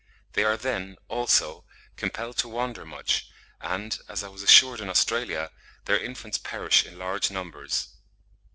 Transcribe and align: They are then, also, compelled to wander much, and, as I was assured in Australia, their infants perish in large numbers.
They 0.33 0.43
are 0.43 0.57
then, 0.57 0.97
also, 1.09 1.63
compelled 1.95 2.35
to 2.37 2.47
wander 2.49 2.85
much, 2.85 3.29
and, 3.59 3.99
as 4.09 4.23
I 4.23 4.29
was 4.29 4.41
assured 4.41 4.79
in 4.81 4.89
Australia, 4.89 5.51
their 5.85 6.03
infants 6.03 6.39
perish 6.39 6.83
in 6.83 6.97
large 6.97 7.29
numbers. 7.29 7.89